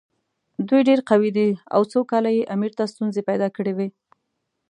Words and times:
دوی 0.67 0.81
ډېر 0.89 0.99
قوي 1.09 1.29
دي 1.37 1.49
او 1.75 1.81
څو 1.91 1.99
کاله 2.11 2.29
یې 2.37 2.49
امیر 2.55 2.71
ته 2.79 2.83
ستونزې 2.93 3.21
پیدا 3.29 3.47
کړې 3.55 3.73
وې. 3.77 3.87